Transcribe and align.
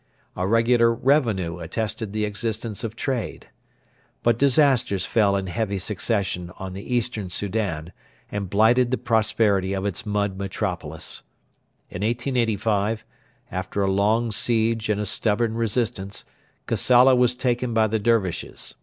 A 0.35 0.47
regular 0.47 0.91
revenue 0.91 1.59
attested 1.59 2.11
the 2.11 2.25
existence 2.25 2.83
of 2.83 2.95
trade. 2.95 3.49
But 4.23 4.39
disasters 4.39 5.05
fell 5.05 5.35
in 5.35 5.45
heavy 5.45 5.77
succession 5.77 6.51
on 6.57 6.73
the 6.73 6.91
Eastern 6.95 7.29
Soudan 7.29 7.93
and 8.31 8.49
blighted 8.49 8.89
the 8.89 8.97
prosperity 8.97 9.73
of 9.73 9.85
its 9.85 10.03
mud 10.03 10.39
metropolis. 10.39 11.21
In 11.91 12.01
1885, 12.01 13.05
after 13.51 13.83
a 13.83 13.91
long 13.91 14.31
siege 14.31 14.89
and 14.89 14.99
a 14.99 15.05
stubborn 15.05 15.53
resistance, 15.53 16.25
Kassala 16.65 17.13
was 17.15 17.35
taken 17.35 17.71
by 17.75 17.85
the 17.85 17.99
Dervishes. 17.99 18.73